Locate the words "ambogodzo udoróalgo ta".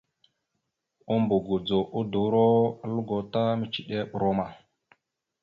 1.15-3.45